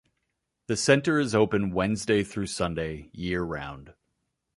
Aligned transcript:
The 0.65 0.75
center 0.77 1.19
is 1.19 1.35
open 1.35 1.69
Wednesday 1.75 2.23
through 2.23 2.47
Sunday, 2.47 3.11
year 3.13 3.43
round. 3.43 3.93